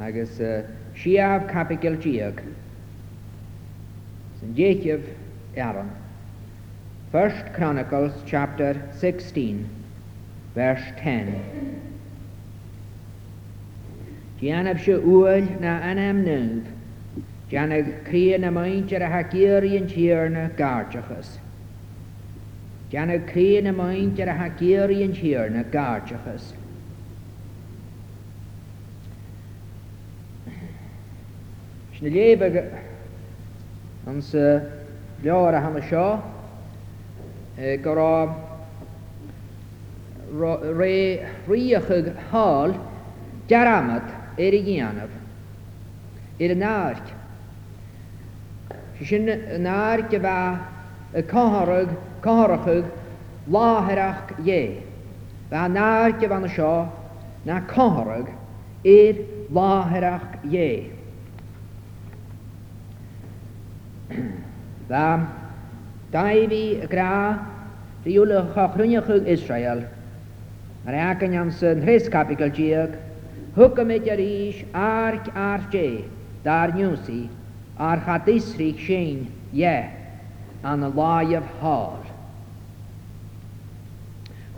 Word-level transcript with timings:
agus 0.08 0.36
siaf 1.04 1.48
capigil 1.54 1.96
diag 2.08 2.44
sy'n 4.42 4.52
dieithiof 4.60 5.04
aron. 5.70 5.92
First 7.16 7.54
Chronicles 7.56 8.14
chapter 8.26 8.74
16 9.00 9.64
verse 10.54 10.84
10 11.00 11.96
Dianab 14.42 14.80
se 14.80 14.94
uil 14.94 15.58
na 15.60 15.80
anam 15.80 16.24
nyf, 16.24 16.66
Dianag 17.50 18.06
cri 18.06 18.38
na 18.38 18.52
maint 18.52 18.92
ar 18.94 18.98
a 19.02 19.10
hagirion 19.24 19.88
tíarna 19.90 20.56
gardachas. 20.56 21.38
Dianag 22.92 23.28
cri 23.32 23.62
na 23.62 23.72
maint 23.72 24.20
ar 24.20 24.30
a 24.30 24.34
hagirion 24.50 25.10
tíarna 25.16 25.64
gardachas. 25.72 26.54
Sna 31.98 32.10
lébe 32.10 32.78
an 34.06 34.22
sa 34.22 34.60
lear 35.24 35.56
a 35.56 35.62
hama 35.62 35.82
seo, 35.82 36.22
go 37.82 37.94
rá 37.96 38.36
ré 40.76 41.26
riachag 41.48 42.16
hall 42.30 42.78
dearamad 43.48 44.17
ar 44.38 44.54
a 44.54 44.62
ghéanamh 44.66 45.16
ar 46.40 46.52
an 46.54 46.62
áirc. 46.72 47.08
Sin 49.04 49.30
an 49.30 49.66
áirc 49.66 50.14
a 50.18 50.20
bheith 50.26 50.62
a 51.14 51.24
cóharag 51.32 51.90
cóharachug 52.22 52.86
láthirach 53.50 54.36
dhé. 54.42 54.62
Bheit 55.50 55.64
an 55.70 55.78
áirc 55.86 56.22
a 56.22 56.28
bhena 56.34 56.50
seo 56.56 56.74
na 57.46 57.62
cóharag 57.72 58.30
ar 58.84 59.16
láthirach 59.60 60.38
dhé. 60.46 60.70
Bheit 64.88 65.28
daimhí 66.12 66.64
gra, 66.88 66.88
grá 66.94 67.42
dúla 68.06 68.46
chochrúneachug 68.54 69.26
Israel, 69.28 69.84
ar 70.86 70.94
eacan 70.94 71.34
an 71.36 71.52
san 71.52 71.82
hrescapigal 71.82 72.52
díag, 72.54 72.96
Hwcymyd 73.58 74.06
yr 74.14 74.20
is 74.24 74.58
arg 74.80 75.28
ar 75.44 75.64
je, 75.74 76.04
dar 76.48 76.74
niwsi, 76.76 77.16
ar 77.86 78.04
chadisrig 78.08 78.84
sy'n 78.88 79.24
ie, 79.62 79.72
an 80.74 80.84
y 80.86 80.90
lai 81.00 81.32
of 81.40 81.48
hor. 81.62 82.04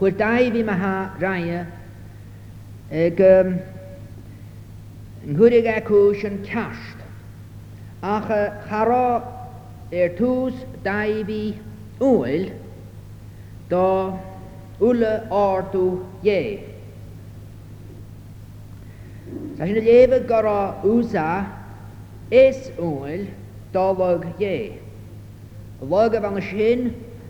Chwyr 0.02 0.18
dau 0.24 0.52
fi 0.58 0.64
ma 0.72 0.76
ha 0.82 0.92
rhaia, 1.22 1.62
ag 3.08 3.24
um, 3.30 3.54
nghyrig 5.32 5.70
ac 5.78 5.88
e 5.94 6.02
hwys 6.02 6.26
yn 6.32 6.36
casht, 6.50 7.06
ach 8.18 8.28
charo 8.68 9.06
er 10.02 10.12
tŵs 10.20 10.60
dau 10.90 11.24
fi 11.32 11.42
wyl, 12.04 12.50
do 13.76 13.86
wle 14.90 15.14
ortw 15.46 15.88
ie. 16.36 16.69
Tá 19.58 19.66
sin 19.68 19.76
léh 19.76 20.20
go 20.32 20.40
á 20.58 20.62
úsá 20.94 21.30
is 22.32 22.60
úil 22.90 23.22
dáhag 23.74 24.22
dhé. 24.40 24.80
Bhagah 25.82 26.24
an 26.24 26.42
sin 26.42 26.80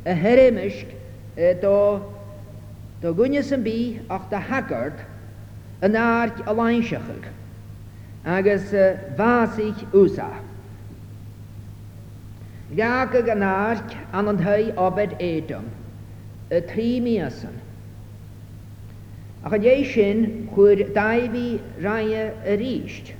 a 0.05 0.13
heimiist 0.13 0.87
e, 1.37 1.53
dó 1.61 1.99
do 3.01 3.13
gunne 3.13 3.41
san 3.43 3.63
bí 3.63 3.99
ach 4.09 4.29
de 4.29 4.37
hagart 4.37 4.97
an 5.81 5.93
áirt 6.11 6.37
a 6.49 6.53
leinseachig 6.59 7.23
agus 8.37 8.71
bhásich 9.17 9.77
e, 9.83 9.85
úsá. 10.03 10.29
Gaag 12.79 13.29
an 13.35 13.43
áirt 13.57 13.89
an 14.13 14.27
an 14.31 14.37
thuid 14.45 14.71
obed 14.87 15.11
édom, 15.19 15.65
a 16.51 16.55
e, 16.55 16.61
trí 16.61 17.01
míasan. 17.01 17.55
Ach 19.43 19.53
a 19.53 19.57
dé 19.59 19.83
sin 19.85 20.49
chuir 20.53 20.91
daimhí 20.93 21.59
ranne 21.81 22.33
a 22.45 22.55
ríist, 22.57 23.13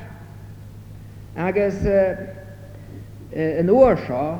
Agus 1.38 1.85
an 1.85 3.69
uair 3.69 3.95
seo 4.07 4.39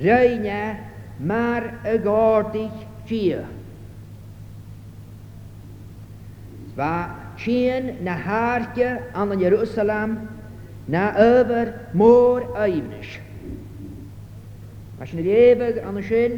réine 0.00 0.60
mar 1.20 1.64
a 1.84 1.98
gáirdaich 2.08 2.80
fio. 3.04 3.44
Ba 6.76 7.10
tsían 7.36 8.00
na 8.04 8.14
háce 8.16 8.88
an 9.14 9.32
an 9.32 9.38
Jerusalem 9.40 10.28
na 10.88 11.12
öbhar 11.12 11.90
mór 11.92 12.54
aimnis. 12.56 13.20
Mas 14.98 15.10
sin 15.10 15.20
réfah 15.22 15.84
an 15.86 16.02
sin 16.02 16.32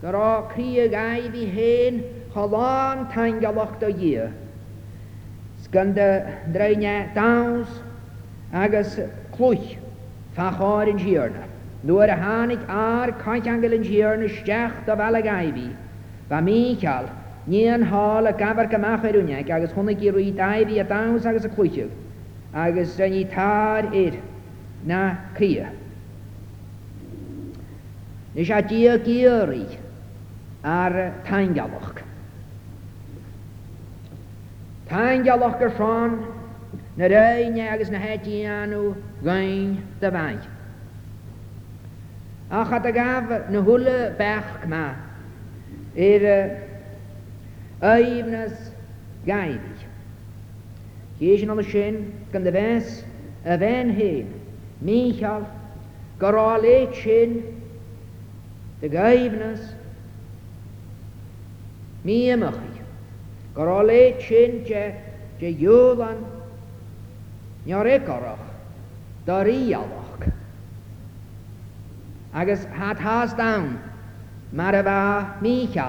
Gra 0.00 0.46
cri 0.52 0.88
gai 0.88 1.28
fi 1.30 1.44
hen, 1.46 2.04
chalán 2.32 3.10
tain 3.12 3.40
galachta 3.40 3.90
dhé. 3.92 4.32
Sgan 5.62 5.92
de 5.92 6.24
dreine 6.52 7.10
daus 7.16 7.66
agus 8.52 9.00
clúch 9.32 9.76
facháir 10.36 10.88
in 10.88 10.98
siarna. 10.98 11.44
Nuair 11.82 12.10
a 12.10 12.14
hánig 12.16 12.60
ár 12.68 13.10
caiit 13.18 13.46
angel 13.48 13.72
in 13.72 13.82
siarna 13.82 14.28
steach 14.28 14.86
do 14.86 14.94
bhela 14.94 15.20
gaibi. 15.20 15.76
Ba 16.28 16.40
míchal, 16.40 17.08
níon 17.48 17.82
hála 17.82 18.32
gabar 18.32 18.68
gomach 18.70 19.02
arúneig 19.02 19.50
agus 19.50 19.72
chuna 19.72 19.90
í 19.98 20.10
ruí 20.14 20.32
daibhí 20.32 20.78
a 20.78 20.84
daus 20.84 21.26
agus 21.26 21.44
a 21.44 21.48
clúiseú. 21.48 21.88
agus 22.54 22.96
rení 22.98 23.24
tar 23.34 23.92
ir 23.92 24.14
na 24.84 25.18
cria. 25.34 25.72
Nis 28.34 28.48
a 28.50 28.60
dia 28.62 28.96
géirich, 28.98 29.76
ar 30.64 30.92
e, 30.94 31.10
tain 31.24 31.54
galwch. 31.54 32.02
Tain 34.88 35.22
galwch 35.24 35.60
ar 35.62 35.70
ffron, 35.70 36.20
na 36.96 37.06
rei 37.06 37.52
agos 37.60 37.90
na 37.90 37.98
hedi 37.98 38.44
anu 38.44 38.94
gwein 39.22 39.78
dy 40.00 40.10
fai. 40.10 40.38
Ach 42.50 42.72
at 42.72 42.84
agaf 42.84 43.50
na 43.50 43.60
hwle 43.62 44.14
bech 44.18 44.66
ma, 44.66 44.94
i'r 45.94 46.26
e, 46.26 46.40
aifnas 47.82 48.70
gaiddi. 49.26 49.84
Gys 51.20 51.42
yn 51.42 51.50
olyg 51.54 51.66
sy'n 51.70 51.96
gan 52.32 52.44
dy 52.46 52.52
fes 52.54 53.02
y 53.46 53.56
fen 53.60 53.90
hyn, 53.98 54.30
Michal, 54.86 55.46
gorol 56.22 56.64
eich 56.66 56.94
sy'n 57.04 57.40
dy 58.82 58.90
gaifnas 58.92 59.72
mi 62.08 62.20
ymach. 62.34 62.62
Gor 63.54 63.68
o 63.68 63.80
le 63.82 64.00
chyn 64.24 64.62
je, 64.70 64.82
je 65.40 65.48
iwlan, 65.68 66.20
nior 67.66 67.86
e 67.86 67.98
gorach, 68.08 68.46
dor 69.28 69.46
Agus 72.34 72.64
hat 72.78 72.98
has 72.98 73.32
down, 73.34 73.70
marava 74.54 75.40
y 75.42 75.54
fa 75.72 75.88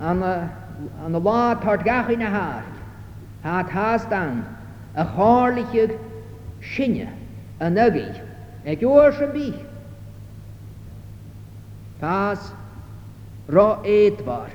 an 0.00 0.20
y 0.20 1.20
lad 1.28 1.84
gach 1.88 2.10
yn 2.10 2.20
y 2.26 2.30
hart, 2.36 2.76
hat 3.44 3.70
has 3.78 4.04
down, 4.14 4.42
y 4.98 5.04
chorlichig 5.14 5.94
sinne, 6.74 7.08
y 7.60 7.70
nygu, 7.72 8.06
e 8.66 8.74
gwyr 8.82 9.14
sy'n 9.20 9.32
bych. 9.36 9.60
Pas, 12.02 12.50
ro 13.48 13.68
eidbar, 13.86 14.50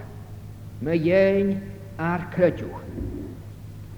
my 0.81 0.97
dhéin 0.99 1.59
ar 1.97 2.29
creidúch. 2.29 2.79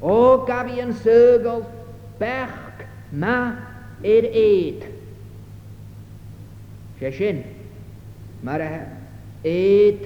Ó 0.01 0.45
gabíon 0.45 0.93
sögal 0.93 1.65
bech 2.19 2.83
ma 3.11 3.53
ir 4.03 4.23
éad. 4.25 4.83
Se 6.99 7.11
sin 7.11 7.43
mar 8.43 8.61
a 8.61 8.85
éad 9.43 9.99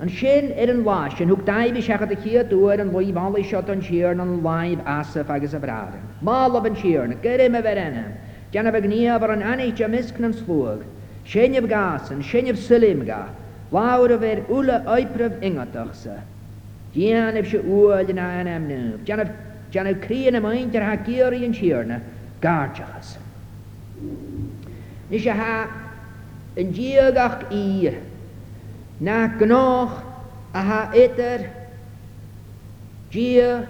An 0.00 0.08
sin 0.08 0.52
ar 0.58 0.70
an 0.70 0.84
láis 0.84 1.16
sin 1.16 1.28
thug 1.28 1.44
daimh 1.46 1.76
seachcha 1.80 2.10
a 2.10 2.16
chiad 2.16 2.50
dúir 2.50 2.80
an 2.80 2.90
bhí 2.90 3.12
bhla 3.14 3.44
seo 3.46 3.62
an 3.68 3.80
siar 3.82 4.20
an 4.20 4.42
láimh 4.42 4.84
asaf 4.86 5.30
agus 5.30 5.54
a 5.54 5.58
bhrádan. 5.60 6.02
Má 6.20 6.46
an 6.46 6.74
siar 6.76 7.06
na 7.08 7.14
gyrrim 7.14 7.54
a 7.56 7.62
bheith 7.62 8.23
Janab 8.54 8.74
agnia 8.80 9.18
bar 9.20 9.32
an 9.32 9.42
anich 9.42 9.80
a 9.80 9.88
misknam 9.90 10.32
slwg. 10.32 10.84
Shenib 11.26 11.68
gas 11.68 12.10
an 12.12 12.22
shenib 12.22 12.56
silim 12.56 13.04
ga. 13.04 13.28
Lawr 13.72 14.10
o 14.12 14.18
fer 14.20 14.46
ula 14.48 14.84
oipraf 14.86 15.40
ingatach 15.42 15.92
sa. 15.96 16.20
Janab 16.94 17.50
se 17.50 17.58
uol 17.58 18.14
na 18.14 18.22
an 18.30 18.46
am 18.46 18.68
nŵb. 18.68 19.04
Janab, 19.04 19.34
janab 19.72 20.00
crian 20.06 20.36
am 20.36 20.46
ein 20.46 20.70
dyr 20.70 20.82
ha 20.84 20.94
gyri 21.04 21.42
yn 21.42 21.52
siarna. 21.52 22.00
Garchachas. 22.40 23.16
ha 25.34 25.68
yn 26.56 26.72
diagach 26.72 27.50
i 27.50 27.92
na 29.00 29.26
gnoch 29.36 30.00
a 30.54 30.60
ha 30.62 30.92
eter 30.94 31.50
dia 33.10 33.66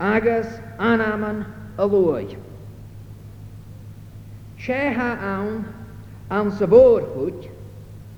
agas 0.00 0.48
anaman 0.78 1.44
a 1.76 1.84
lwyd. 1.86 2.34
Se 4.64 4.72
ha 4.94 5.18
awn 5.20 5.64
an 6.30 6.50
sa 6.56 6.64
bór 6.64 7.02
chuid 7.14 7.50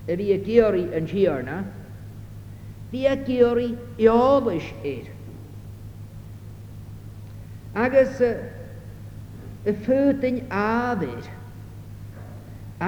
a 0.07 0.15
bhí 0.19 0.27
a 0.35 0.39
géirí 0.45 0.83
an 0.99 1.05
tíarna, 1.05 1.55
bhí 2.91 3.01
a 3.05 3.15
e 3.15 3.17
géirí 3.25 3.77
i 3.99 4.05
álais 4.13 4.63
éir. 4.91 5.09
Agus 7.75 8.21
y 8.23 9.73
ffwtyn 9.83 10.39
afyr, 10.49 11.27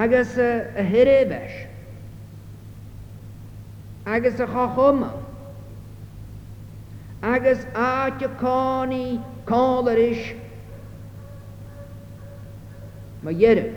agus 0.03 0.37
y 0.39 0.49
hyrefes, 0.93 1.59
agus 4.15 4.39
y 4.39 4.45
chochwma, 4.55 5.11
agus 7.35 7.65
a 7.89 8.09
ti 8.21 8.27
coni 8.39 9.05
colerish 9.51 10.38
مجرب 13.23 13.73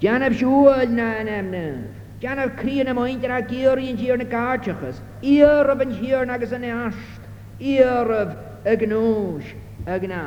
جانب 0.00 0.32
شوال 0.40 0.96
نانم 0.96 1.50
نانم 1.50 1.86
Jannar 2.22 2.56
crían 2.56 2.88
am 2.88 2.98
oint 3.04 3.24
ar 3.28 3.42
géiríonn 3.42 3.98
tíar 3.98 4.16
na 4.16 4.24
gáteachas, 4.24 4.96
íarmh 5.20 5.82
an 5.84 5.90
tíar 5.96 6.30
agus 6.34 6.52
an 6.56 6.64
east, 6.64 7.26
íarmh 7.60 8.36
a 8.64 8.76
gnóis 8.82 9.44
a 9.86 9.98
gná. 10.00 10.22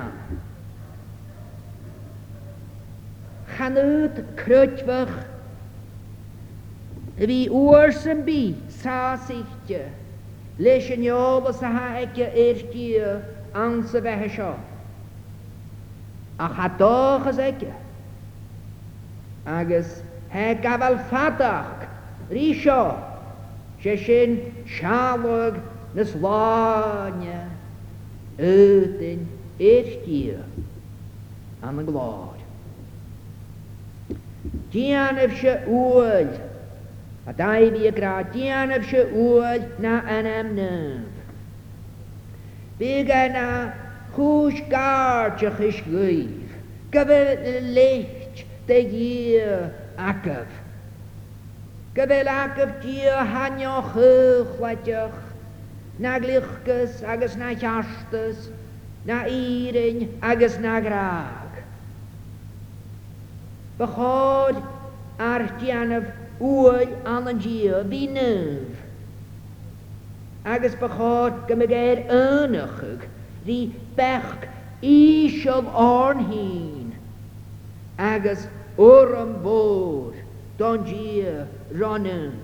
Chanúd 3.56 4.14
cruitfach 4.44 5.14
a 7.18 7.26
bhí 7.32 7.40
uair 7.50 7.92
san 8.04 8.22
bí 8.28 8.54
sáíte, 8.84 9.82
leis 10.60 10.92
an 10.92 11.02
jóbas 11.10 11.64
a 11.64 11.72
ha 11.80 11.88
aice 12.04 12.30
éirtí 12.46 12.88
an 13.66 13.82
sa 13.88 14.06
a 16.38 16.50
chatóchas 16.50 17.38
aice. 17.40 17.74
Agus 19.46 20.04
he 20.30 20.56
gafal 20.56 20.98
fadach 21.10 21.88
rí 22.30 22.54
seo 22.62 22.98
sé 23.82 23.98
sin 24.06 24.40
sealog 24.68 25.58
na 25.96 26.04
sláine 26.04 27.38
ötain 28.38 29.26
éirtí 29.60 30.38
an 31.64 31.76
na 31.76 31.84
gláir. 31.84 32.42
Díanamh 34.72 35.36
se 35.42 35.54
úil 35.66 36.30
a 37.26 37.32
daimí 37.34 37.88
a 37.88 37.92
gra 37.92 38.22
díanamh 38.24 38.86
se 38.86 39.02
úil 39.12 39.64
na 39.80 40.00
anam 40.06 40.54
nymph. 40.56 41.18
Bí 42.78 43.04
na 43.08 43.74
hús 44.18 44.56
gáteach 44.74 45.60
is 45.70 45.80
gríh, 45.88 46.36
go 46.96 47.02
bhfuil 47.06 47.68
leicht 47.78 48.42
de 48.70 48.80
dhír 48.94 49.70
acah. 50.10 50.50
Go 51.98 52.08
bhfuil 52.12 52.32
acah 52.34 52.72
dír 52.86 53.20
haneo 53.34 53.76
chuhlaiteach, 53.94 55.20
na 56.04 56.16
gluchgus 56.24 56.96
agus 57.16 57.36
na 57.42 57.52
teastas, 57.64 58.38
na 59.10 59.20
írin 59.30 60.00
agus 60.32 60.56
na 60.66 60.80
graag. 60.88 61.54
Bechaid 63.80 64.58
ar 65.30 65.46
dianamh 65.62 66.10
uail 66.42 66.90
an 67.16 67.30
an 67.36 67.40
dír 67.46 67.78
bhí 67.94 68.04
nuh. 68.18 68.66
Agus 70.56 70.74
bechaid 70.84 71.36
go 71.48 71.62
mé 71.62 71.70
géir 71.74 72.08
er 72.08 72.24
ynachug, 72.24 73.12
specht 73.98 74.48
o'n 74.82 76.20
hun. 76.32 76.94
Agos 78.12 78.44
o'r 78.88 79.10
orm 79.18 79.42
bod, 79.42 80.14
don 80.60 80.84
dia 80.90 81.32
ronin. 81.80 82.36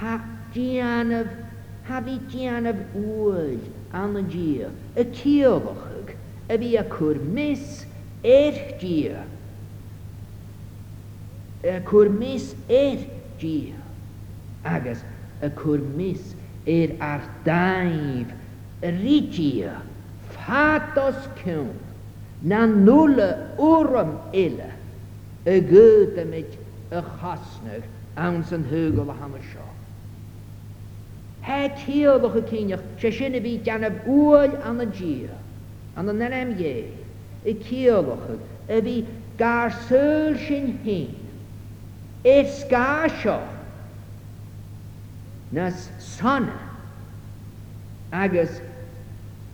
Ha 0.00 0.12
dianaf, 0.56 1.28
ha 1.88 2.00
fi 2.04 2.18
dianaf 2.34 2.76
wyl 2.94 3.58
an 4.00 4.18
y 4.18 4.22
dia, 4.34 4.68
y 4.96 5.02
ciofochag, 5.16 6.12
y 6.52 6.58
fi 6.60 6.70
a 6.76 6.84
cwr 6.94 7.22
mis 7.36 7.64
eich 8.36 8.60
dia. 8.84 9.22
Y 11.74 11.78
cwr 11.88 12.12
mis 12.20 12.44
eich 12.80 13.08
dia. 13.40 13.80
Agos 14.76 15.00
y 15.40 15.48
cwr 15.60 15.80
mis 15.98 16.22
e'r 16.76 16.92
ardaif 17.00 17.46
daif 17.46 18.36
rigia 18.82 19.82
fatos 20.32 21.14
kyn 21.42 21.70
na 22.42 22.66
nulle 22.66 23.50
urum 23.58 24.18
ille 24.32 24.72
y 25.46 25.60
gyda 25.60 26.24
mit 26.30 26.58
y 26.92 27.00
chasnag 27.18 27.82
awns 28.16 28.52
yn 28.52 28.64
hygol 28.70 29.10
a 29.10 29.14
hama 29.14 29.38
sio. 29.50 29.64
Het 31.46 31.78
hioddwch 31.86 32.36
y 32.40 32.44
cyniach, 32.50 32.82
se 33.00 33.10
sy'n 33.14 33.38
y 33.38 33.42
byd 33.44 33.64
gan 33.68 33.84
y 33.86 33.90
bwyl 34.04 34.56
an 34.66 34.80
y 34.84 34.88
gia, 34.98 35.36
an 35.96 36.10
y 36.12 36.16
nerem 36.20 36.54
ie, 36.58 36.88
y 37.46 37.54
cioddwch 37.62 38.72
y 38.74 38.80
bu 38.82 38.96
gar 39.38 39.70
syl 39.86 40.34
sy'n 40.42 40.72
hyn, 40.82 41.14
es 42.26 42.64
gar 42.70 43.10
sio, 43.20 43.38
nas 45.54 45.86
sona, 46.02 46.56
agos 48.10 48.58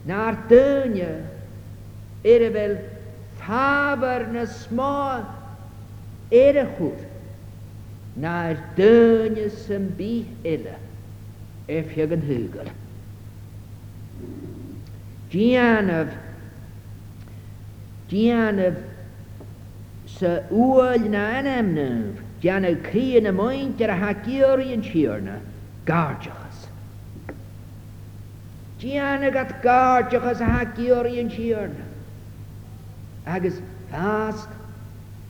na 0.06 0.16
artânia, 0.16 1.24
erebel 2.24 2.78
tabar 3.38 4.26
na 4.32 4.46
smá 4.46 5.24
erechur, 6.30 6.96
na 8.16 8.48
artânia 8.50 9.48
sambí 9.50 10.26
ela, 10.44 10.76
é 11.68 11.82
fiagan 11.82 12.22
hugal. 12.28 12.66
Dianav, 15.30 16.08
Dianav, 18.08 18.76
sa 20.06 20.42
uol 20.50 20.98
na 21.10 21.22
anamnaf, 21.42 22.16
Dianav 22.40 22.76
crian 22.90 23.26
a 23.28 23.32
moint 23.32 23.80
ar 23.80 23.90
a 23.90 23.96
hagiori 24.02 24.72
yn 24.74 24.82
siarna, 24.82 25.38
gardiach. 25.86 26.41
Tiana 28.82 29.32
gat 29.32 29.62
gart 29.62 30.10
achas 30.10 30.40
ha 30.40 30.64
gyrion 30.76 31.30
siarna. 31.30 31.84
Agus 33.24 33.60
fast 33.92 34.48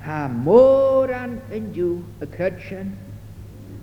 ha 0.01 0.27
mór 0.29 1.13
an 1.13 1.35
yn 1.53 1.67
diw 1.77 1.91
y 2.25 2.29
cyrtsen. 2.35 2.95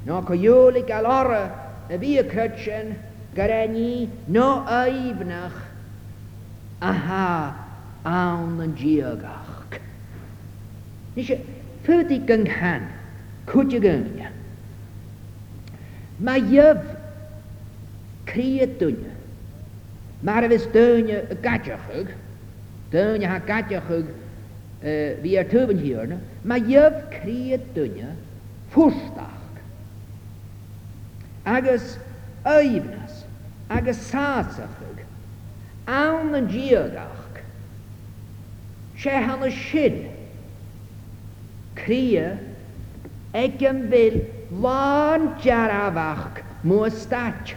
No 0.10 0.24
coioli 0.26 0.82
gal 0.90 1.06
ora 1.06 1.44
y 1.88 2.00
fi 2.02 2.16
y 2.18 2.24
cyrtsen 2.34 2.96
gareni 3.38 4.08
no 4.28 4.48
aibnach 4.80 5.60
aha 6.82 7.54
awn 8.10 8.58
yn 8.66 8.74
diogach. 8.82 9.78
Nisio, 11.16 11.38
ffyrdi 11.86 12.18
gynghan, 12.30 12.90
cwtio 13.46 13.86
gynghan. 13.86 14.34
Mae 16.26 16.42
yf 16.58 16.82
criadwynia 18.26 19.14
Maar 20.20 20.44
er 20.44 20.52
is 20.52 20.72
deunje 20.72 21.24
gadjachug, 21.42 22.08
deunje 22.90 23.28
ha 23.28 23.40
gadjachug 23.46 24.06
uh, 24.08 25.10
vi 25.22 25.36
er 25.38 25.48
tuben 25.48 26.22
ma 26.42 26.58
jöv 26.58 26.94
kriet 27.10 27.62
deunje 27.74 28.08
furstach. 28.70 29.38
Agus 31.44 31.98
öivnas, 32.46 33.24
agus 33.68 33.98
sasachug, 34.08 34.98
aunen 35.86 36.48
giagach, 36.50 37.40
se 38.98 39.10
hanne 39.10 39.50
shin, 39.52 40.06
krie, 41.74 42.30
egen 43.34 43.90
vil, 43.90 44.20
lan 44.60 45.30
jaravach, 45.44 46.44
muastach. 46.64 47.56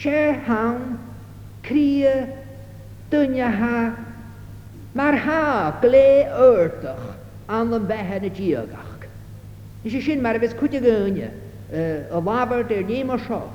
Sierhan, 0.00 0.96
crie, 1.62 2.26
dunne 3.10 3.42
ha, 3.42 3.94
maar 4.92 5.16
ha, 5.18 5.78
glé 5.82 6.26
urtach 6.32 7.16
an 7.46 7.72
an 7.74 7.84
bethe 7.86 8.20
na 8.22 8.28
diagach. 8.30 9.04
Is 9.84 9.92
e 9.94 10.00
sin 10.00 10.22
mar 10.22 10.34
a 10.34 10.38
bheits 10.38 10.54
chute 10.58 10.80
gúne 10.80 11.28
a 12.10 12.20
lábar 12.20 12.64
ar 12.64 12.82
ní 12.88 13.04
mar 13.04 13.18
seo. 13.18 13.50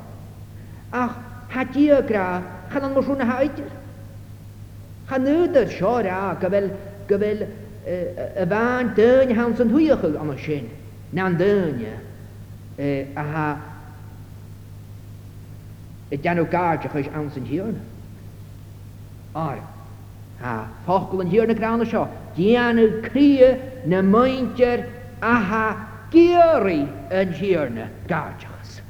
Ach 0.93 1.15
ha 1.49 1.63
diagra 1.63 2.43
chan 2.71 2.83
an 2.83 2.93
marsúna 2.93 3.25
haidir. 3.25 3.71
Chan 5.09 5.23
nuúdar 5.23 5.67
seo 5.69 5.99
rá 6.03 6.35
go 6.39 6.47
bhfuil 6.49 6.69
go 7.07 7.17
bhfuil 7.17 7.47
a 8.37 8.45
bhain 8.45 8.93
dúne 8.95 9.33
han 9.35 9.55
san 9.57 9.67
thuíochail 9.69 10.17
an 10.21 10.37
sin 10.37 10.69
ná 11.13 11.25
an 11.25 11.37
dúne 11.39 13.17
a 13.17 13.23
ha 13.31 13.47
Ik 16.07 16.23
dan 16.23 16.39
ook 16.39 16.49
kaartje 16.49 16.89
geus 16.89 17.05
aan 17.15 17.29
zijn 17.33 17.43
hierne. 17.45 17.73
Ar. 19.31 19.57
Ha, 20.37 20.67
fokkel 20.83 21.19
en 21.21 21.27
hierne 21.27 21.53
kraan 21.53 21.85
zo. 21.85 22.07
Dianu 22.35 22.99
krieën 22.99 23.57
ne 23.85 24.01
muintjer 24.01 24.85
aha 25.19 25.75
giri 26.09 26.87
en 27.09 27.31
hierne 27.33 27.83
kaartjes. 28.05 28.81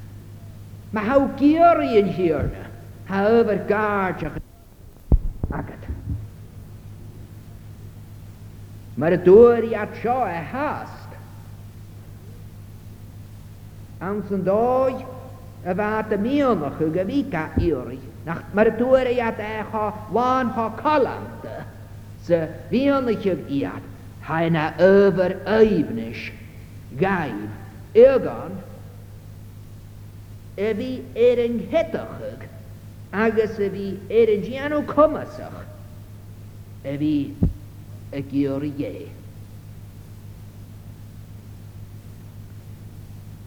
Maar 0.89 1.05
hou 1.05 1.23
giri 1.37 1.99
en 2.01 2.05
hierne. 2.07 2.63
Ha 3.03 3.27
over 3.27 3.57
kaartje. 3.57 4.29
Akket. 5.49 5.83
Maar 8.93 9.11
het 9.11 9.25
door 9.25 9.69
je 9.69 9.77
het 9.77 9.97
zo 10.01 10.19
haast. 10.51 10.91
Aan 13.97 14.23
zijn 14.29 14.43
dooi 14.43 14.93
y 15.65 15.73
fath 15.73 16.11
y 16.13 16.17
mion 16.21 16.61
o 16.63 16.69
chwg 16.77 16.97
y 17.01 17.05
fi 17.09 17.21
ga 17.31 17.45
iori. 17.57 17.99
Nach 18.27 18.43
mae'r 18.53 18.69
dŵr 18.77 19.07
ei 19.09 19.19
adeg 19.21 19.73
o 19.75 19.85
lan 20.13 20.51
ho 20.55 20.67
colam 20.77 21.23
dy. 21.41 21.53
Sy 22.27 22.39
fion 22.69 23.09
y 23.09 23.15
chwg 23.23 23.49
iad, 23.59 23.87
hae 24.29 24.47
na 24.53 24.65
yfyr 24.87 25.33
eifnys 25.57 26.27
gaib. 26.99 27.63
Egon, 27.95 28.55
y 30.59 30.69
fi 30.77 30.89
er 31.15 31.41
yng 31.47 31.57
nghedochwg, 31.63 32.45
agos 33.25 33.57
y 33.65 33.69
fi 33.75 33.87
er 34.11 34.33
yng 34.35 34.43
gianw 34.49 34.81
comasach, 34.89 35.61
y 36.83 36.97
fi 37.01 37.13
y 38.11 38.21
giori 38.27 38.73
ie. 38.83 38.93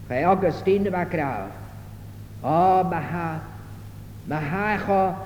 Fe 0.09 0.25
Augustine 0.25 0.89
va 0.91 1.05
grav. 1.05 1.68
O, 2.43 2.85
mae 2.85 3.03
ha, 3.03 3.41
mae 4.29 4.45
ha 4.45 4.73
echo 4.75 5.17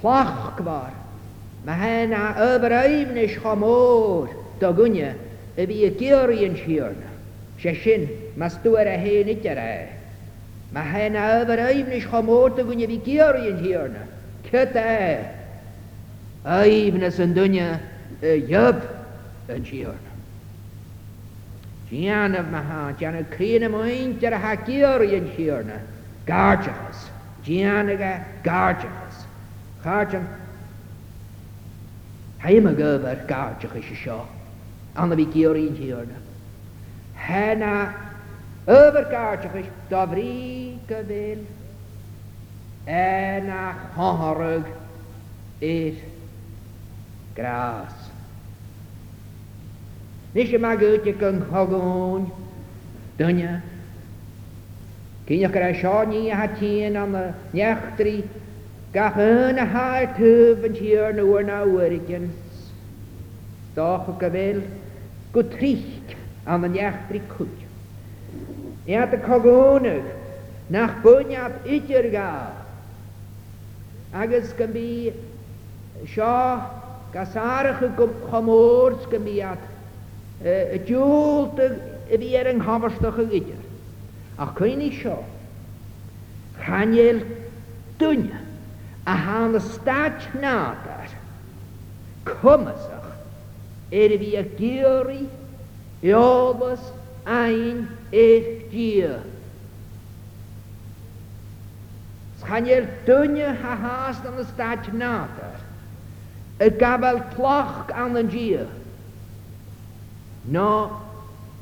plach 0.00 0.56
gwar. 0.58 0.92
Mae 1.66 2.06
na 2.06 2.28
a 2.34 2.50
ybyr 2.54 2.72
eimnis 2.84 3.34
cho 3.42 3.56
môr, 3.58 4.28
dogwnia, 4.60 5.14
y 5.56 5.66
fi 5.66 5.74
y 5.88 5.90
gyr 5.98 6.30
i'n 6.34 6.54
siwrn. 6.60 7.00
Siesin, 7.58 8.06
mae 8.38 8.48
stwyr 8.54 8.86
a 8.86 8.94
hen 9.02 9.32
idar 9.34 9.58
e. 9.58 9.88
Mae 10.74 10.92
hen 10.92 11.16
a 11.18 11.24
ybyr 11.40 11.62
eimnis 11.66 12.06
cho 12.08 12.22
môr, 12.22 12.54
dogwnia 12.54 12.86
fi 12.86 13.00
gyr 13.08 13.40
i'n 13.42 13.58
siwrn. 13.64 13.98
Cyda 14.46 14.86
e. 14.94 15.12
Eimnis 16.60 17.18
yn 17.20 17.34
dwynia, 17.34 17.72
y 18.22 18.36
yb 18.62 18.86
yn 19.56 19.66
siwrn. 19.66 20.06
Dianaf 21.90 22.46
mae 22.52 22.68
ha, 22.70 22.82
dianaf 22.98 23.30
crin 23.34 23.66
am 23.66 23.74
oen, 23.82 24.18
dyr 24.22 24.38
a 24.38 24.44
ha 24.46 24.54
gyr 24.62 25.08
i'n 25.10 25.26
siwrn 25.34 25.74
gárteachas, 26.28 26.96
Díanaige 27.44 28.26
gárteachas. 28.42 29.16
Cháan 29.82 30.26
Heime 32.38 32.72
gobar 32.74 33.16
gárteach 33.30 33.76
is 33.90 33.98
seo, 34.04 34.26
anna 34.98 35.14
bhí 35.18 35.24
i'n 35.40 35.72
tíorna. 35.78 36.18
Hena 37.26 37.72
öfar 38.78 39.06
gárteach 39.14 39.56
is 39.62 39.66
do 39.90 40.02
bhrí 40.06 40.78
go 40.88 41.00
bhil 41.08 41.40
éna 42.86 43.74
chotharug 43.94 44.64
ir 45.74 45.94
grás. 47.36 47.94
Nís 50.34 50.50
sem 50.50 50.60
me 50.60 50.74
gote 50.82 51.12
go 51.20 51.30
Cynach 55.28 55.52
gyda 55.52 55.72
sio 55.76 55.96
ni 56.08 56.30
a 56.32 56.48
tîn 56.56 56.96
am 56.96 57.12
y 57.12 57.24
neachtri, 57.52 58.22
gaf 58.94 59.18
yn 59.20 59.58
a 59.60 59.66
hae 59.68 60.06
tyf 60.16 60.62
yn 60.64 60.72
tîr 60.72 61.10
nhw 61.18 61.34
yn 61.42 61.50
awyrgyn. 61.52 62.24
Doch 63.76 64.08
o 64.08 64.14
gyfel, 64.22 64.62
go 65.34 65.42
trich 65.44 66.14
am 66.48 66.64
y 66.64 66.70
neachtri 66.78 67.20
cwyd. 67.34 67.52
Iad 68.88 69.18
y 69.18 69.20
cogonwg, 69.26 70.08
nach 70.72 70.96
bwyniad 71.04 71.60
ydyr 71.76 72.08
gael. 72.16 72.56
Agus 74.16 74.56
gan 74.56 74.72
fi 74.72 75.12
sio 76.08 76.32
gasarach 77.12 77.84
y 77.84 77.92
chomwrs 78.00 79.04
gan 79.12 79.28
fi 79.28 79.36
at 79.52 79.70
y 80.40 80.80
diwlt 80.88 81.60
y 82.08 82.16
fi 82.24 82.32
er 82.40 82.54
yng 82.56 82.64
nghafastach 82.64 83.20
y 83.28 83.32
gyda 83.36 83.57
a 84.38 84.46
chuoine 84.46 84.90
seo 84.90 85.24
chanéal 86.62 87.20
dunne 87.98 88.36
a 89.04 89.10
hána 89.14 89.58
stáit 89.60 90.22
nátar 90.40 91.08
cumasach 92.24 93.16
er 93.90 94.12
bhí 94.22 94.30
a 94.38 94.42
géirí 94.60 95.28
eolbas 96.02 96.78
ein 97.26 97.80
échtdír. 98.12 99.18
Chanéal 102.46 102.86
dunne 103.06 103.44
a 103.50 103.54
háast 103.82 104.24
an 104.24 104.36
na 104.38 104.44
stáit 104.54 104.86
nátar 105.02 105.56
y 106.60 106.70
gafel 106.82 107.18
cloch 107.34 107.90
an 108.04 108.14
yn 108.16 108.30
gir. 108.36 108.64
No, 110.46 110.72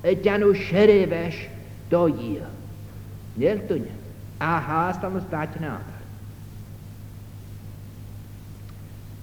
y 0.04 0.12
danw 0.21 0.52
sherefes 0.54 1.40
do 1.90 2.04
gir. 2.18 2.45
Nel 3.37 3.59
tunya. 3.69 3.93
A 4.40 4.59
haast 4.61 5.02
am 5.05 5.21
staatje 5.28 5.61
na 5.61 5.66
aantar. 5.69 6.02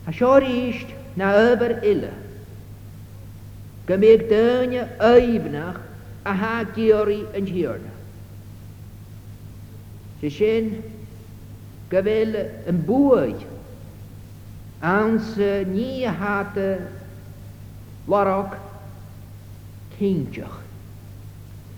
Ha 0.06 0.12
shor 0.12 0.42
isht 0.44 0.88
na 1.16 1.28
öber 1.50 1.84
ille. 1.92 2.14
Gemig 3.88 4.22
tunya 4.30 4.84
öibnach 5.14 5.80
a 6.26 6.34
ha 6.42 6.54
giori 6.76 7.22
yn 7.38 7.46
hiorna. 7.54 7.94
Sy 10.22 10.30
sin 10.38 10.66
gyfel 11.92 12.34
yn 12.70 12.78
bwyd 12.88 13.40
ans 14.96 15.34
ni 15.74 15.92
hat 16.20 16.56
warog 18.12 18.52
cyntiach. 19.98 20.63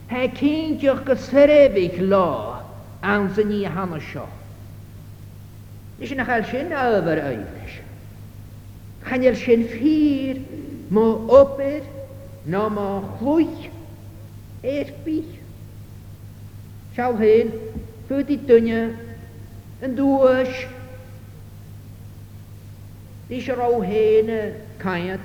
Tá 0.07 0.21
cíntteoch 0.37 1.01
go 1.03 1.15
suréhíh 1.17 1.97
lá 2.09 2.61
an 3.01 3.27
san 3.35 3.47
ní 3.49 3.63
hana 3.65 3.97
seo. 3.99 4.27
Is 5.99 6.09
sin 6.09 6.17
nachchail 6.19 6.45
sin 6.51 6.69
áhar 6.81 7.17
aimhneis. 7.29 7.73
Channeil 9.07 9.35
sin 9.35 9.63
fhír 9.71 10.41
má 10.91 11.01
opir 11.41 11.81
ná 12.45 12.69
má 12.69 12.87
chluich 13.17 13.71
éirbí. 14.61 15.17
Seall 16.95 17.17
hén 17.23 17.47
fuí 18.07 18.37
dunne 18.45 18.81
an 19.81 19.91
dúis 19.97 20.53
Dí 23.27 23.41
se 23.41 23.55
rá 23.57 23.73
héine 23.89 24.53
caiad. 24.77 25.23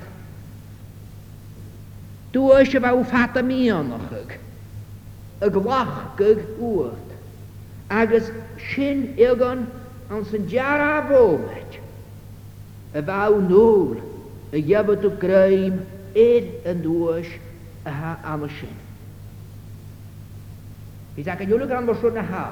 Dúis 2.33 2.71
se 2.73 2.81
mi 2.81 3.05
fata 3.05 3.43
mííonnachach 3.45 4.41
ag 5.41 5.57
wach 5.65 5.97
gyg 6.21 6.43
wrth. 6.61 7.09
Agus 7.91 8.29
sin 8.75 9.03
egon 9.19 9.67
an 10.13 10.25
sy'n 10.29 10.45
diara 10.51 11.01
fomad. 11.09 11.79
Y 12.95 13.03
faw 13.07 13.33
nôl 13.49 13.97
y 14.55 14.63
iabod 14.71 15.05
o 15.09 15.13
greim 15.23 15.81
ed 16.19 16.51
yn 16.71 16.83
dwys 16.85 17.29
y 17.87 17.91
ha 17.95 18.13
am 18.33 18.45
y 18.47 18.51
sin. 18.59 18.77
Bydd 21.17 21.31
ac 21.35 21.43
yn 21.47 21.55
yw'n 21.55 21.67
gan 21.71 21.89
fwyswr 21.91 22.15
na 22.15 22.45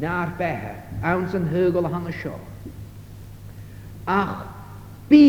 na'r 0.00 0.30
behe 0.38 0.74
awn 1.06 1.26
sy'n 1.32 1.48
hygol 1.52 1.90
hang 1.92 2.06
y 2.08 2.14
sio. 2.22 2.36
Ach 4.08 4.46
bi 5.10 5.24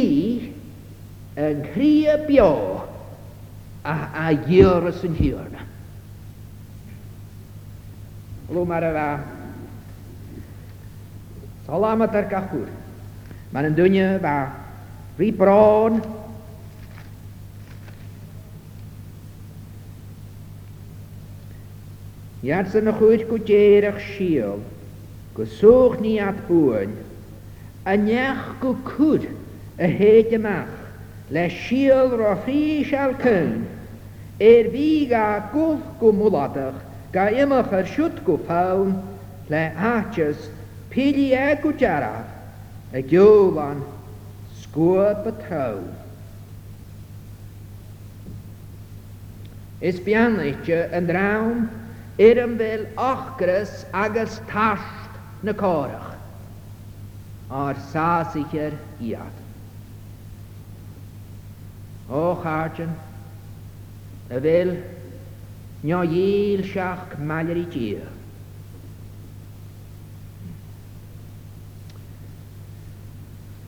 yn 1.39 1.65
crio 1.73 2.15
bio 2.29 2.53
a 3.87 3.95
a 4.27 4.29
gyr 4.45 4.91
sy'n 5.01 5.17
hyrna. 5.19 5.65
Lumarava. 8.51 9.21
Salamat 11.67 12.15
ar 12.17 12.25
gachwr. 12.31 12.65
Mae'n 13.53 13.67
yn 13.69 13.75
dwynia 13.77 14.07
fa. 14.23 14.33
Fi 15.19 15.27
bron. 15.37 15.99
Iad 22.49 22.71
sy'n 22.73 22.89
y 22.89 22.93
chwyd 22.97 23.53
eich 23.59 24.01
siol. 24.07 24.65
Gwswch 25.37 25.99
ni 26.01 26.15
at 26.29 26.41
bwyn. 26.49 26.95
Y 27.85 27.93
Ynech 27.95 28.47
gwcwd 28.63 29.27
y 29.87 29.91
hed 30.01 30.33
ymach. 30.41 30.73
Le 31.29 31.45
siol 31.59 32.17
rofi 32.21 32.81
sial 32.89 33.13
cyn. 33.21 33.53
Er 34.51 34.71
fi 34.73 34.89
ga 35.13 35.27
gwth 35.53 35.85
gwmwladach 36.01 36.88
ga 37.11 37.29
imach 37.29 37.71
ar 37.73 37.85
siwt 37.89 38.23
go 38.25 38.35
le 39.49 39.69
achas 39.75 40.49
pili 40.91 41.33
e 41.33 41.55
go 41.61 41.71
a 42.91 43.01
giolan 43.03 43.83
sgwa 44.61 45.13
batraw. 45.23 45.81
Is 49.81 49.99
bianleitio 50.03 50.81
yn 50.99 51.07
rawn 51.07 51.69
i'r 52.25 52.41
ymfil 52.43 52.83
ochgrys 52.99 53.73
agos 54.05 54.37
tasht 54.49 55.17
na 55.41 55.53
corach 55.53 56.09
ar 57.49 57.75
sasicher 57.93 58.73
iad. 59.01 59.37
O 62.09 62.35
chargen, 62.43 62.91
y 64.33 64.41
fel 64.43 64.75
Nio 65.83 66.03
iel 66.03 66.61
siach 66.67 67.15
maler 67.19 67.57
i 67.61 67.65
tir. 67.71 68.03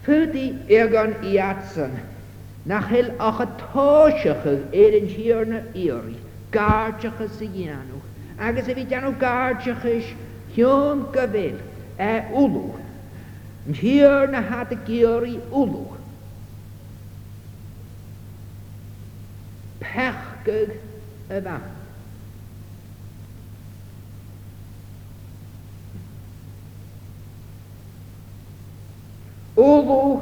Fydi 0.03 0.47
egon 0.67 1.13
i 1.31 1.37
atsan, 1.39 1.93
nach 2.65 2.89
hel 2.91 3.13
ach 3.19 3.39
a 3.39 3.47
tóisachas 3.61 4.61
er 4.73 4.93
an 4.99 5.07
tíarna 5.13 5.59
iri, 5.73 6.17
gárteachas 6.51 7.37
sa 7.37 7.45
dhéanú, 7.47 8.01
agus 8.37 8.67
a 8.67 8.73
bhí 8.75 8.85
deanú 8.89 9.11
gárteachas 9.21 10.09
hion 10.55 11.05
gabel 11.13 11.55
e 11.97 12.11
ulú, 12.33 12.75
an 13.67 13.73
tíarna 13.73 14.41
hat 14.49 14.71
a 14.71 14.75
géirí 14.87 15.39
ulú. 15.51 15.85
Pechgag 19.79 20.75
y 21.37 21.41
fach. 21.45 21.79
óló, 29.61 30.21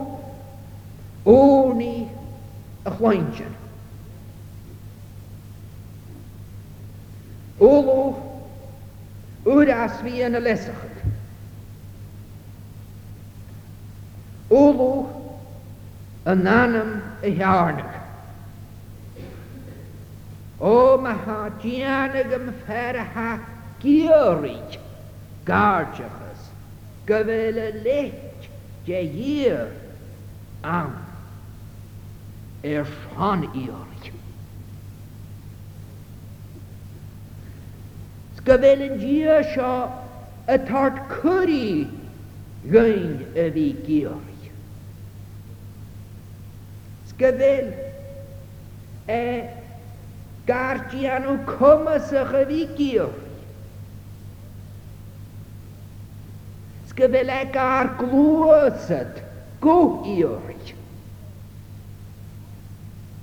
óní 1.26 2.08
a 2.84 2.90
chhaintin. 2.92 3.54
Óló, 7.58 8.16
uras 9.44 10.02
vían 10.02 10.34
a 10.36 10.40
lesachad. 10.40 10.88
Óló, 14.48 15.06
a 16.24 16.34
nánam 16.34 17.02
a 17.22 17.26
hearnach. 17.40 17.96
O 20.62 20.98
ma 20.98 21.14
ha 21.26 21.50
dianag 21.62 22.32
am 22.34 22.54
fer 22.66 22.96
a 22.96 23.04
ha 23.14 23.40
gyrrig 23.82 24.80
gardiachas 25.46 26.42
gyfel 27.06 27.58
y 27.58 27.72
leth 27.84 28.29
geir 28.90 29.60
am 30.62 30.92
er 32.72 32.86
shan 32.92 33.44
iorg. 33.64 34.04
Sgafel 38.42 38.82
yn 38.88 38.96
gia 39.02 39.38
sio 39.54 39.74
y 40.50 40.58
tart 40.70 40.98
cwri 41.14 41.66
gyn 42.72 43.24
y 43.36 43.46
fi 43.56 43.68
giorg. 43.86 44.40
Sgafel 47.14 47.68
e, 49.08 49.22
e 49.22 49.26
gargian 50.50 51.30
o 51.30 51.38
cwmys 51.54 52.10
y 52.20 52.26
fi 52.34 52.62
giorg. 52.78 53.18
sgybeleka 56.90 57.64
ar 57.80 57.88
glwysad, 58.00 59.22
go 59.62 59.78
iorch. 60.10 60.74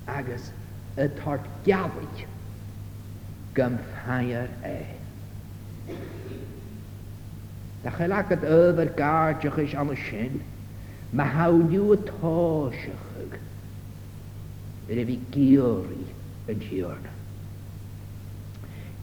Agus 0.07 0.45
y 0.97 1.07
tort 1.21 1.45
gafig 1.65 2.27
gymfhair 3.57 4.47
e. 4.73 4.77
Da 7.83 7.91
chael 7.97 8.15
ac 8.19 8.31
yn 8.35 8.45
yfyr 8.47 8.91
gardiach 9.01 9.59
eich 9.63 9.75
am 9.81 9.91
y 9.93 9.97
sin, 10.07 10.39
mae 11.13 11.35
hawniw 11.37 11.91
y 11.95 11.99
tosiachig 12.07 13.35
yr 14.87 15.03
efi 15.03 15.19
giori 15.35 16.03
yn 16.53 16.63
siwrna. 16.63 17.13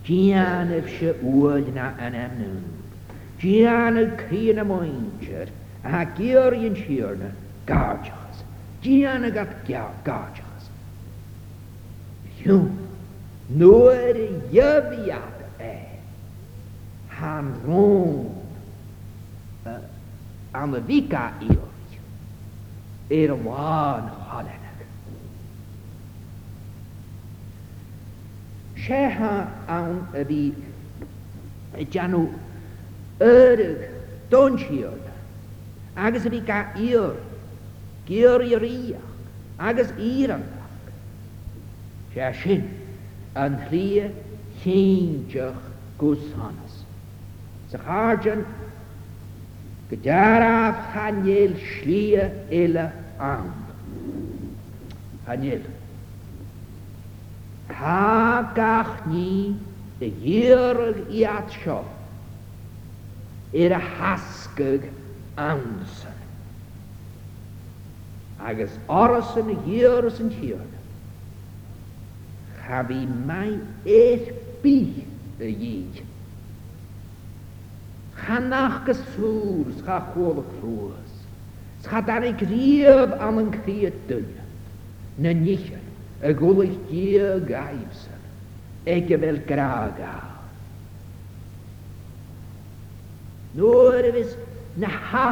Gian 0.04 0.72
ef 0.78 0.88
wyl 1.22 1.68
na 1.76 1.92
yn 2.06 2.18
amnwn. 2.26 2.64
Gianna 3.44 4.16
Kina 4.16 4.64
Moinger, 4.64 5.46
a 5.84 6.06
Georgian 6.16 6.74
Shirna, 6.74 7.30
Garjas, 7.66 8.38
Gianna 8.80 9.30
got 9.30 9.66
Garjas. 10.02 10.64
Jong, 12.42 12.70
noor 13.50 13.92
Javiat 14.50 15.60
e, 15.60 15.76
Han 17.10 17.60
Roon, 17.64 18.34
eh, 19.66 19.76
Anavika 20.54 21.34
Iorj, 21.42 21.94
Erwan 23.10 24.08
Hallenek. 24.26 24.88
Sheha 28.74 29.46
aan 29.68 30.08
wie 30.28 30.54
Janu 31.92 32.26
Yrwg, 33.20 33.88
don 34.30 34.56
siod. 34.58 35.00
Agus 36.04 36.24
ydi 36.26 36.40
ga 36.48 36.56
i'r, 36.84 37.12
gyr 38.08 38.42
i'r 38.42 38.64
iach, 38.68 39.10
agus 39.68 39.92
i'r 40.06 40.32
amdach. 40.34 40.88
Se 42.14 42.24
sin, 42.42 42.64
yn 43.44 43.54
rhi 43.68 43.82
chyndiach 44.64 45.62
gwrs 46.00 46.26
hanes. 46.40 46.80
Sa 47.70 47.78
charjan, 47.86 48.42
gydaraf 49.92 50.82
haniel 50.96 51.54
slia 51.68 52.26
ela 52.50 52.88
am. 53.28 53.52
Haniel. 55.28 55.62
Ha 57.70 58.50
gach 58.58 58.96
ni 59.12 59.54
dy 60.00 60.10
gyrg 60.24 61.06
i 61.14 61.22
at 61.36 61.50
ir 63.54 63.72
a 63.72 63.78
hasgag 63.98 64.82
ansan. 65.38 66.18
Agus 68.50 68.74
oras 69.00 69.30
yn 69.40 69.52
hyrys 69.64 70.18
yn 70.24 70.32
hyrn, 70.36 70.72
chaf 72.58 72.88
i 72.96 73.04
mai 73.28 73.54
eich 73.86 74.26
bi 74.62 74.76
y 75.46 75.52
gyd. 75.62 76.00
Chanach 78.24 78.82
gysŵr 78.88 79.70
scha 79.80 79.96
chwol 80.10 80.42
y 80.42 80.46
crwys, 80.58 81.14
scha 81.86 82.02
dar 82.10 82.26
ei 82.28 82.34
grif 82.42 83.14
am 83.26 83.40
yn 83.44 83.52
cryd 83.56 83.96
dyn, 84.10 84.28
na 85.22 85.32
nichyn 85.44 85.86
y 86.28 86.34
gwlych 86.42 86.76
gyr 86.90 87.40
gaibsyn, 87.48 88.22
ege 88.94 89.16
fel 89.24 89.40
graagaw. 89.48 90.33
Nŵr 93.56 94.06
ys 94.18 94.34
na 94.82 94.88
ha 95.10 95.26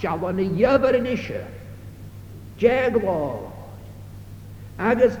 jafon 0.00 0.38
y 0.40 0.46
iafar 0.62 0.96
yn 0.96 1.08
isio. 1.14 1.42
Jeg 2.60 2.94
lod. 3.04 3.52
Agus 4.90 5.18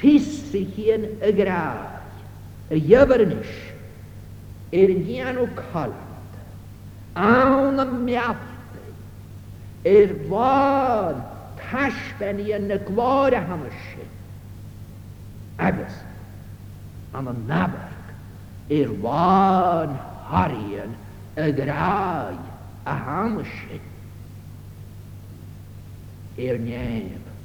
pys 0.00 0.26
sy 0.50 0.60
hun 0.76 1.06
y 1.28 1.32
graag. 1.32 2.04
Y 2.76 2.82
iafar 2.92 3.24
yn 3.24 3.32
isio. 3.38 3.78
Er 4.78 4.92
gian 5.08 5.40
o 5.40 5.46
colad. 5.60 6.36
Awn 7.16 7.80
y 7.80 7.86
miafdi. 8.04 8.84
Er 9.94 10.12
fod 10.28 11.16
tashbenni 11.64 12.52
yn 12.58 12.68
y 12.76 12.80
glor 12.90 13.32
a 13.32 13.40
hamysyn. 13.48 14.12
Agus, 15.58 15.96
am 17.18 17.30
y 17.32 17.34
nabarg, 17.48 18.12
er 18.70 18.90
fod 19.02 19.96
harjen, 20.28 20.94
grāj, 21.36 22.36
ahamuši 22.86 23.80
ir 26.46 26.58
ņēma 26.62 27.36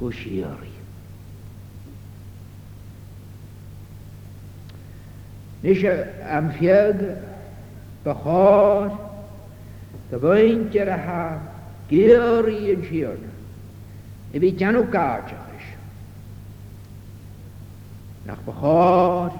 kušieri. 0.00 0.70
Nische 5.62 5.92
am 6.38 6.48
Fjörge, 6.58 7.12
Bechor, 8.04 8.88
gewointere 10.10 10.96
ha, 11.06 11.20
Gieri 11.92 12.72
in 12.72 12.82
Schirne. 12.88 13.28
I 14.32 14.50
tjanu 14.58 14.82
kačakish. 14.90 15.68
Nach 18.26 18.40
Bechor, 18.48 19.36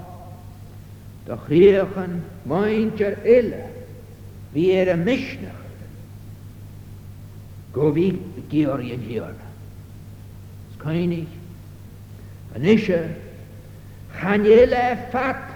doch 1.25 1.47
riechen 1.49 2.23
meincher 2.45 3.15
ille 3.25 3.63
wie 4.53 4.71
er 4.71 4.97
mischner 4.97 5.57
go 7.73 7.93
wie 7.95 8.17
georgen 8.49 9.01
hier 9.07 9.29
es 10.71 10.79
kann 10.79 11.11
ich 11.11 11.31
an 12.55 12.63
ische 12.73 12.99
han 14.21 14.45
ille 14.45 14.85
fat 15.11 15.47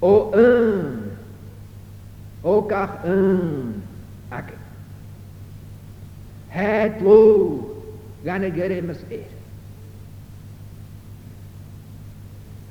o 0.00 0.14
ön 0.34 1.10
o 2.42 2.62
kach 2.62 3.02
ön 3.04 3.82
ak 4.30 4.52
het 6.48 7.00
lo 7.02 7.18
gane 8.24 8.50
gerem 8.50 8.90
es 8.90 9.02
er 9.10 9.30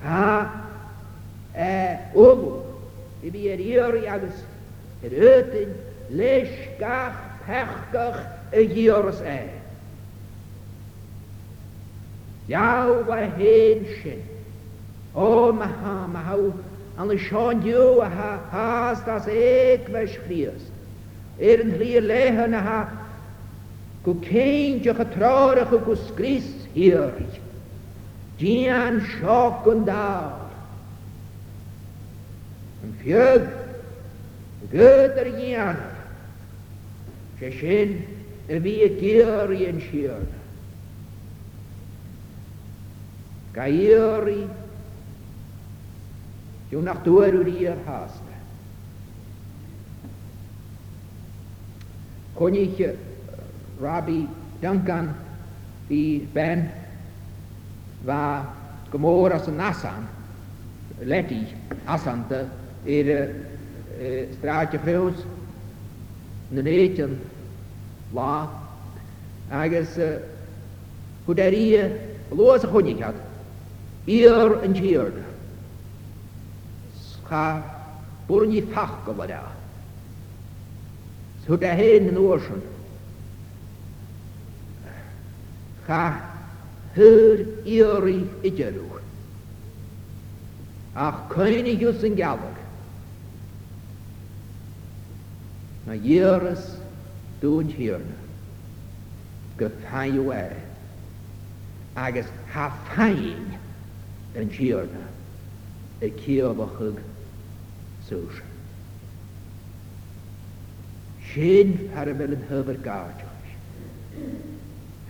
ha 0.04 0.30
äh 1.56 1.98
obo 2.16 2.64
i 3.24 3.30
bi 3.32 3.48
er 3.50 3.60
ihr 3.60 3.84
äh, 3.94 4.00
äh. 4.00 4.04
ja 4.06 4.18
das 4.18 4.34
röten 5.04 5.76
lesch 6.10 6.58
gach 6.80 7.14
perker 7.46 8.16
ihres 8.60 9.22
ei 9.22 9.50
ja 12.48 12.88
wa 13.08 13.16
hinschen 13.38 14.22
o 15.14 15.52
ma 15.52 15.68
ha 15.84 16.08
ma 16.12 16.24
ha 16.26 16.36
an 16.98 17.08
de 17.10 17.18
schon 17.20 17.64
jo 17.66 18.02
ha 18.02 18.40
has 18.52 19.04
das 19.06 19.28
ek 19.28 19.90
mesch 19.92 20.18
fries 20.26 20.64
er 21.38 21.60
in 21.62 21.72
hier 21.80 22.02
lehen 22.02 22.54
ha 22.56 22.88
ku 24.04 24.16
kein 24.20 24.82
jo 24.84 24.94
getrorig 24.94 25.70
ku 25.86 25.96
skris 25.96 26.50
hier 26.74 27.14
Dian 28.40 29.02
schock 29.06 29.66
und 29.68 29.88
auch. 29.90 30.43
yn 32.84 32.92
ffiad, 33.00 33.44
gyda'r 34.74 35.30
gian, 35.38 35.78
se 37.40 37.50
sy'n 37.60 37.94
y 38.52 38.58
fi 38.64 38.74
y 38.86 38.90
gyr 38.98 39.52
i 39.56 39.62
yn 39.70 39.80
sian. 39.86 40.26
Gair 43.56 44.28
i, 44.34 44.42
diw'n 46.72 46.88
nach 46.90 47.02
dwyr 47.06 47.38
wrth 47.40 47.60
i'r 47.64 47.82
has. 47.88 48.20
Kon 52.34 52.56
ich 52.58 52.82
Rabbi 53.82 54.20
Duncan 54.64 55.12
i 55.94 56.02
ben 56.34 56.66
fa 58.10 58.20
gymor 58.92 59.36
as 59.38 59.48
y 59.48 59.54
nasan, 59.54 60.08
leti 61.06 61.44
asan 61.86 62.26
dy 62.32 62.42
in 62.86 63.10
een 63.10 63.28
straatje 64.38 64.80
vuils, 64.84 65.16
een 66.54 66.66
eetje, 66.66 67.10
la, 68.14 68.52
agus 69.50 69.88
hoe 71.26 71.36
daar 71.36 71.56
hier 71.56 71.92
loze 72.30 72.68
honig 72.68 73.00
i'r 73.00 73.16
hier 74.06 74.60
en 74.62 74.74
hier. 74.76 75.12
Scha, 77.00 77.64
boer 78.28 78.48
niet 78.48 78.66
vacht 78.72 78.98
geworden 79.06 79.28
daar. 79.28 79.52
Zo 81.48 81.58
daar 81.58 81.76
heen 81.76 82.08
in 82.08 82.18
oorschen. 82.18 82.64
Ga, 85.86 86.20
hör, 86.92 87.46
ieri, 87.64 88.30
idjeruch. 88.42 89.00
Ach, 90.94 91.28
koenig 91.28 91.80
jussen 91.80 92.16
galag. 92.18 92.62
na 95.86 95.94
dhéras 95.96 96.78
dún 97.42 97.68
hiirna 97.78 98.20
go 99.58 99.68
feinhé 99.70 100.54
agus 102.06 102.26
há 102.56 102.66
féin 102.92 103.44
an 104.42 104.48
tíorna 104.58 105.06
i 106.02 106.10
cíomhachug 106.22 107.00
sús. 108.10 108.40
Sin 111.34 111.76
ar 112.02 112.10
a 112.10 112.14
bfuil 112.22 112.34
an 112.38 112.44
thubar 112.50 112.80
gáteis. 112.88 113.54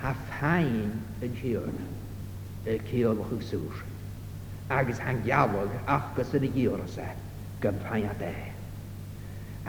Tá 0.02 0.14
féin 0.36 0.92
an 1.28 1.40
tíorna 1.42 1.88
i 2.68 2.78
cíomhachug 2.92 3.44
sús. 3.52 3.84
agus 4.80 5.00
an 5.12 5.20
geabhag 5.30 5.72
achgus 5.98 6.32
in 6.42 6.46
i 6.48 6.50
ddíorasa 6.58 7.08
go 7.62 7.74
féin 7.88 8.10
a 8.10 8.14
dé. 8.24 8.34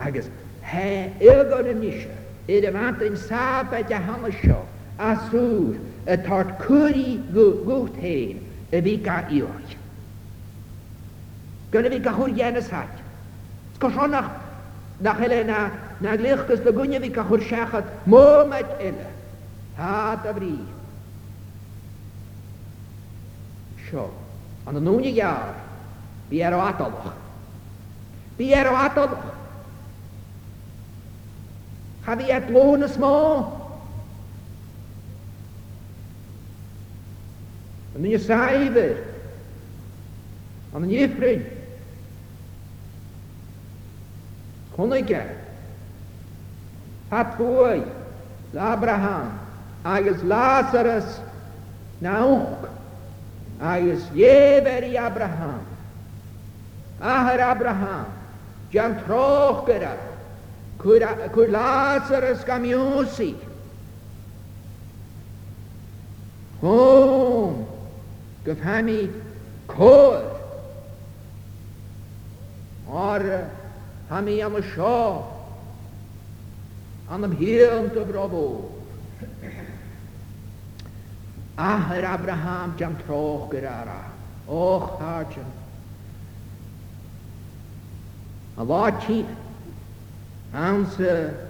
Agus 0.09 0.29
He 0.71 1.09
ilgod 1.21 1.67
yn 1.71 1.83
isio. 1.85 2.15
i 2.47 2.59
ddim 2.61 2.75
fant 2.77 3.01
yn 3.01 3.15
sab 3.17 3.71
a 3.73 3.79
dyhan 3.89 4.25
sio. 4.39 4.59
A 5.01 5.15
sŵr 5.29 5.77
y 5.77 6.17
tart 6.25 6.51
cwri 6.61 7.17
gwt 7.33 7.95
hen 8.01 8.37
y 8.71 8.81
fi 8.85 8.93
ga 9.07 9.15
i 9.33 9.41
oed. 9.45 9.73
Gynna 11.73 11.89
fi 11.91 11.99
gachwr 12.05 12.33
gahwr 12.37 12.37
y 12.53 12.61
ys 12.61 12.69
hach. 12.73 13.01
Sgwrsion 13.77 14.13
nach, 14.13 14.29
na 15.01 15.13
chyle 15.17 15.41
na, 15.49 15.59
na 16.01 16.15
glych 16.21 16.45
gys 16.49 16.61
lygwnia 16.65 17.01
fi 17.01 17.09
gahwr 17.17 17.43
siachat 17.49 17.91
momet 18.05 18.71
ele. 18.79 19.09
Ha 19.77 20.15
da 20.23 20.33
fri. 20.37 20.53
Sio. 23.89 24.07
Ond 24.65 24.77
yn 24.81 24.85
nŵn 24.87 25.05
i 25.09 25.15
iar, 25.17 25.51
bi 26.29 26.41
ero 26.41 26.61
o 26.61 26.69
adolwch. 26.69 27.09
Fi 28.37 28.53
er 28.53 28.69
adolwch. 28.85 29.31
Hath 32.05 32.21
he 32.21 32.27
yet 32.27 32.47
blown 32.47 32.83
us 32.83 32.95
more? 32.99 33.49
Yn 37.97 38.03
y 38.05 38.11
Isai 38.19 38.67
fydd, 38.75 38.99
ond 40.75 40.85
yn 40.85 40.91
Iefrin. 40.99 41.45
Hwnnw 44.75 45.23
Hatfwy, 47.11 47.79
Abraham, 48.59 49.31
agus 49.95 50.19
Lazarus, 50.31 51.07
Nauch, 52.01 52.67
agus 53.61 54.03
Ieferi 54.11 54.93
Abraham, 55.07 55.63
Ahar 57.01 57.39
Abraham, 57.47 58.11
Jan 58.73 58.99
Troch 59.07 59.63
gyda, 59.67 59.95
Kur, 60.77 60.99
kur 61.33 61.47
Lazarus 61.47 62.43
gamiosi. 62.43 63.35
Home, 66.61 67.65
gyfhami 68.43 69.11
cwr. 69.67 70.23
Ar 72.89 73.51
hami 74.09 74.41
am 74.45 74.55
y 74.59 74.63
sio, 74.73 75.25
an 77.11 77.25
ymhyrn 77.27 77.89
dy 77.93 78.03
brofo. 78.09 78.45
Ahyr 81.57 82.05
Abraham 82.13 82.73
jam 82.79 82.97
troch 83.05 83.49
gyrara, 83.51 84.01
och 84.47 84.97
harjan. 84.99 85.51
A 88.57 88.63
lot 88.63 88.93
chi'n 89.05 89.25
answer. 90.55 91.47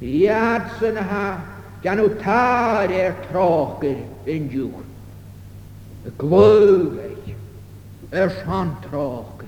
Iadsen 0.00 0.96
ha 1.02 1.40
gan 1.82 2.00
o 2.00 2.08
tar 2.08 2.90
er 2.90 3.14
tråker 3.32 3.98
en 4.26 4.48
djur. 4.50 4.82
Glögeg 6.18 7.36
er 8.12 8.28
sjan 8.42 8.74
tråker. 8.86 9.46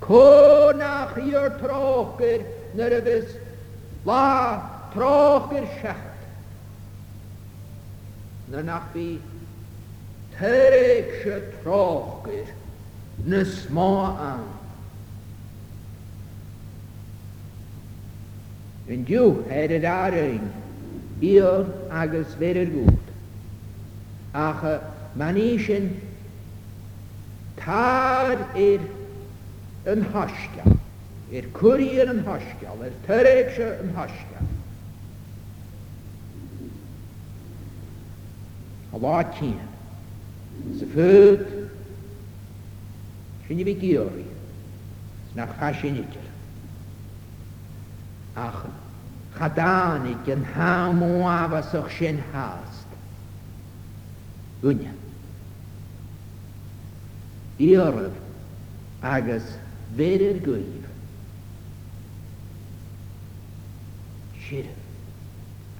Konach 0.00 1.16
er 1.18 1.50
tråker 1.60 2.42
när 2.74 2.90
det 2.90 3.00
vis 3.04 3.34
la 4.04 4.62
tråker 4.94 5.66
schacht. 5.66 6.06
När 8.52 8.62
nach 8.62 8.88
vi 8.94 9.18
terek 10.38 11.22
tråker 11.62 12.46
när 13.26 13.44
små 13.44 13.96
ans. 14.06 14.59
un 18.90 19.04
diw 19.06 19.30
her 19.48 19.70
yr 19.76 19.84
arain, 19.88 20.44
i'r 21.24 21.66
agus 22.02 22.32
fer 22.40 22.58
yr 22.60 22.70
gwrd. 22.72 23.12
Ach, 24.34 24.62
man 25.18 25.38
eisiau 25.38 25.86
tar 27.60 28.32
i'r 28.58 28.84
yn 29.94 30.02
hosgol, 30.12 30.74
i'r 31.36 31.46
cwrir 31.56 32.10
yn 32.12 32.24
hosgol, 32.26 32.82
i'r 32.88 32.96
tyreg 33.06 33.54
yn 33.70 33.92
hosgol. 33.96 34.48
Allah 38.98 39.20
tîn, 39.38 39.54
sy 40.80 40.90
ffyd, 40.90 41.46
sy'n 43.46 43.62
i 43.62 43.68
fi 43.70 43.76
gyori, 43.84 44.26
na 45.38 45.46
chasyn 45.60 46.02
idr. 46.02 46.26
Ach, 48.40 48.62
خدanigen 49.40 50.44
harmoa 50.56 51.48
was 51.50 51.74
auch 51.74 51.88
schön 51.90 52.22
hast. 52.32 52.88
Gunja. 54.62 54.90
Iorv, 57.58 58.12
agas 59.02 59.46
veder 59.96 60.34
guiv. 60.46 60.84
Shirv, 64.44 64.78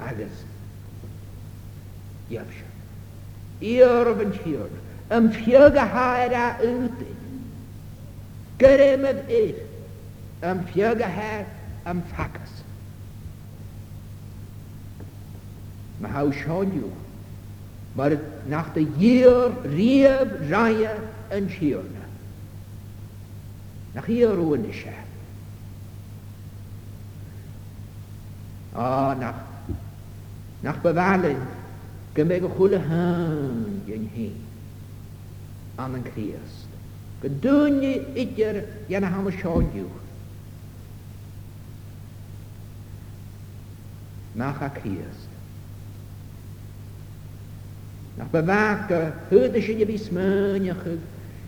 agas 0.08 0.36
jabsha. 2.30 2.68
Iorv 3.60 4.20
en 4.26 4.32
shirv, 4.38 4.72
am 5.10 5.30
fjöga 5.38 5.84
haera 5.94 6.46
uti. 6.74 7.12
Gerem 8.58 9.04
ev 9.04 9.18
ev, 9.28 9.56
am 10.42 10.64
fjöga 10.72 11.06
her 11.08 11.44
am 11.84 12.02
fakas. 12.16 12.59
mae 16.00 16.12
haw 16.14 16.30
sioniw. 16.34 16.88
Mae'r 17.98 18.14
nach 18.50 18.68
dy 18.74 18.84
i'r 19.10 19.54
rieb 19.72 20.36
rhaia 20.50 20.94
e 20.94 21.38
yn 21.40 21.48
siwn. 21.52 21.96
Nach 23.96 24.06
i'r 24.14 24.36
rwy'n 24.38 24.68
eisiau. 24.70 25.06
O, 28.78 28.84
nach, 29.18 29.40
nach 30.64 30.78
byfalyn, 30.84 31.40
gymig 32.14 32.46
o 32.46 32.52
chwle 32.54 32.78
hyn 32.86 33.80
yn 33.96 34.06
hyn. 34.14 34.38
An 35.82 35.96
yn 35.98 36.06
Christ. 36.06 36.68
Gydwni 37.20 37.96
idr 38.22 38.62
yn 38.94 39.08
ham 39.12 39.26
y 39.28 39.34
sioniw. 39.40 39.90
Nach 44.38 44.62
a 44.62 44.70
Christ 44.78 45.29
nach 48.20 48.26
bewaken, 48.28 49.12
hüdische 49.30 49.74
gewiss 49.74 50.10
möniche, 50.12 50.98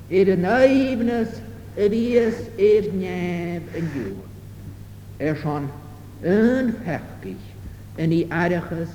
er 0.08 0.36
neibnes, 0.36 1.28
wie 1.76 2.16
es 2.16 2.34
er 2.56 2.82
neb 2.92 3.62
in 3.74 3.88
juh. 3.94 4.16
Er 5.18 5.36
schon 5.36 5.68
unfechtig 6.22 7.36
in 7.98 8.10
die 8.10 8.30
Areches 8.30 8.88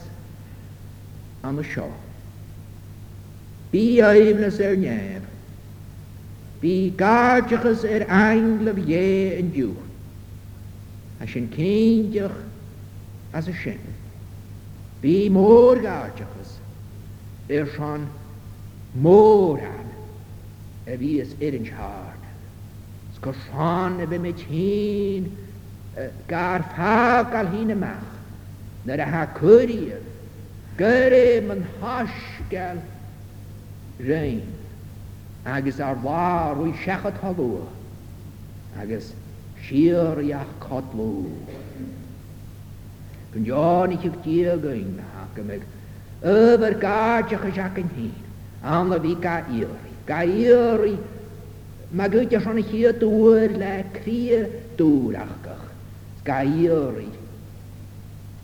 am 1.44 1.60
Schau. 1.64 1.90
Bi 3.72 4.02
eibnes 4.02 4.60
er 4.60 4.76
neb, 4.76 5.22
bi 6.62 6.92
gartiges 6.98 7.84
er 7.84 8.10
einglev 8.10 8.78
je 8.88 9.38
in 9.40 9.54
juh. 9.54 9.76
As 11.20 11.34
een 11.36 11.50
kindjach 11.52 12.38
as 13.34 13.48
a 13.48 13.54
shin. 13.54 13.80
Bi 15.02 15.30
moor 15.30 15.78
schon 17.76 18.08
moran 18.96 19.86
vis 20.86 21.32
erinchard 21.40 22.20
skoshan 23.16 24.04
bemechin 24.12 25.24
garfa 26.28 27.48
hin 27.52 27.80
mach 27.80 28.10
när 28.86 28.98
det 28.98 29.04
här 29.06 29.28
kurier 29.36 30.00
göre 30.80 31.42
man 31.48 31.64
haskel 31.82 32.80
rein 34.00 34.42
agis 35.46 35.80
ar 35.80 35.96
war 36.04 36.60
ui 36.62 36.74
shachat 36.86 37.18
hallo 37.22 37.60
agis 38.82 39.14
schier 39.62 40.22
ja 40.22 40.42
kotlu 40.60 41.24
kun 43.34 43.46
jani 43.52 43.94
i 43.94 43.98
chwch 44.04 44.24
diag 44.26 44.64
yng 44.74 44.94
Nghymru 45.38 45.77
Yfyr 46.24 46.80
gadioch 46.82 47.46
y 47.46 47.52
siac 47.54 47.78
yn 47.78 47.90
hyn. 47.96 48.14
Anna 48.64 48.98
fi 49.00 49.14
ga 49.22 49.44
iori. 49.54 49.94
Ga 50.08 50.22
iori. 50.26 50.96
Mae 51.94 52.10
gyda 52.10 52.40
sy'n 52.42 52.62
chi 52.68 52.82
y 52.88 52.92
dŵr 53.00 53.54
le 53.62 53.76
crir 54.00 54.48
dŵr 54.80 55.20
achgach. 55.22 55.68
Ga 56.26 56.40
iori. 56.50 57.08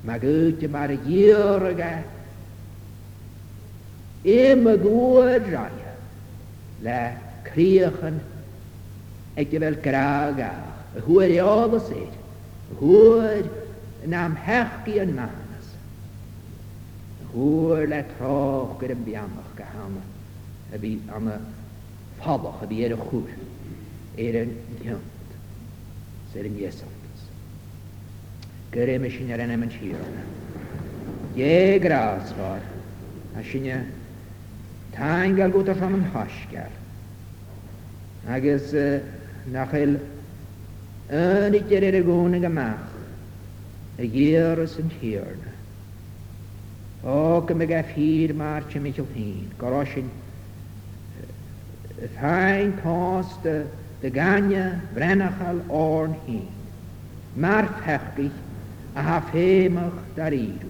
Mae 0.06 0.20
gyda 0.22 0.70
mae'r 0.76 0.94
iori 1.02 1.74
ga. 1.82 1.92
E. 2.04 2.06
Im 4.54 4.70
y 4.70 4.76
gwyd 4.86 5.50
rai. 5.54 5.80
E, 5.90 5.96
le 6.86 7.00
criach 7.50 8.02
yn 8.08 8.22
ag 9.38 9.58
fel 9.66 9.80
graag 9.86 10.40
a. 10.46 10.54
hwyr 11.08 11.32
i 11.42 11.42
ofysir. 11.42 12.14
Y 12.70 12.74
hwyr 12.78 13.48
yn 14.06 14.14
amhechgi 14.14 15.00
yn 15.02 15.16
mam. 15.18 15.42
Hwyl 17.34 17.94
troch 18.18 18.78
gyda 18.80 18.94
bianach 18.96 19.54
ga 19.58 19.66
hana. 19.66 20.04
A 20.74 20.78
fi 20.78 21.02
anna 21.10 21.40
falach, 22.20 22.62
a 22.62 22.68
fi 22.68 22.84
er 22.86 22.94
y 22.94 22.98
chwr. 23.00 23.32
Er 24.22 24.38
yn 24.44 24.52
diant. 24.78 25.34
Ser 26.34 26.46
yn 26.46 26.60
iesantas. 26.62 27.24
Gyrra 28.74 29.00
mi 29.02 29.10
sy'n 29.14 29.34
ar 29.34 29.42
yna 29.48 29.58
mynd 29.58 29.74
Ie 31.34 31.80
gras 31.82 32.30
fawr. 32.38 32.62
A 33.34 33.42
sy'n 33.42 33.66
e 33.78 33.80
ta'n 34.94 35.34
gael 35.34 35.54
gwta 35.58 35.74
ffam 35.74 35.98
yn 35.98 36.06
hasgar. 36.14 36.70
Agus 38.30 38.70
nach 39.50 39.74
el 39.74 39.98
yn 41.10 41.58
i 41.58 41.64
dyr 41.66 41.90
er 41.90 41.98
y 41.98 42.04
gwna 42.06 42.38
gymach. 42.46 42.86
Y 43.98 44.06
gyr 44.14 44.68
sy'n 44.70 44.94
hirna. 45.02 45.50
O 47.06 47.42
go 47.42 47.54
me 47.54 47.66
ga 47.66 47.82
fír 47.84 48.34
mar 48.34 48.62
te 48.70 48.80
mitchell 48.80 49.06
hín, 49.14 49.50
gorásin 49.60 50.10
fein 52.20 52.72
cás 52.82 53.28
de, 53.44 53.66
de 54.02 54.10
ganne 54.10 54.82
brennachal 54.94 55.62
orn 55.70 56.16
hín. 56.26 56.48
Mar 57.36 57.64
a 58.96 59.02
ha 59.02 59.20
fémach 59.32 59.92
dar 60.16 60.32
íú, 60.32 60.64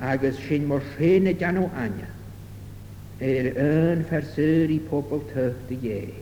agus 0.00 0.36
sin 0.46 0.66
mor 0.68 0.80
séna 0.96 1.32
anya. 1.74 2.06
Er 3.20 3.46
ar 3.46 3.56
ön 3.58 4.04
fersúí 4.04 4.78
pobl 4.78 5.20
tucht 5.32 5.70
a 5.70 5.74
dhé. 5.74 6.12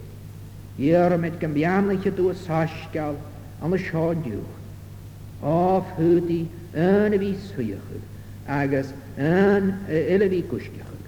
Iarmid 0.79 1.39
gan 1.41 1.53
beamlaiche 1.55 2.11
dú 2.11 2.31
a 2.31 2.35
sáisgal 2.35 3.17
an 3.61 3.69
na 3.71 3.77
seáúch, 3.77 4.33
áfhúdaí 5.43 6.47
öna 6.75 7.17
bhí 7.19 7.35
suochu 7.37 8.01
agus 8.47 8.93
an 9.21 9.87
eileví 9.89 10.43
kustiachil 10.51 10.99